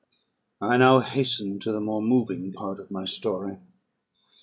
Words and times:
"I 0.59 0.77
now 0.77 1.01
hasten 1.01 1.59
to 1.59 1.71
the 1.71 1.79
more 1.79 2.01
moving 2.01 2.51
part 2.53 2.79
of 2.79 2.89
my 2.89 3.05
story. 3.05 3.57